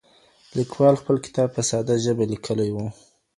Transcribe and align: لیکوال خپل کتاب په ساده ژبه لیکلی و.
لیکوال 0.57 0.95
خپل 1.01 1.15
کتاب 1.25 1.49
په 1.55 1.61
ساده 1.69 1.95
ژبه 2.03 2.25
لیکلی 2.31 2.69
و. 2.73 2.77